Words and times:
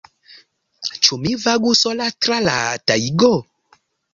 Ĉu 1.07 1.17
mi 1.25 1.35
vagu 1.43 1.75
sola 1.81 2.09
tra 2.27 2.41
la 2.49 2.57
tajgo? 2.89 3.31